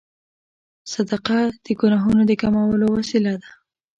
[0.93, 3.49] صدقه د ګناهونو د کمولو وسیله ده.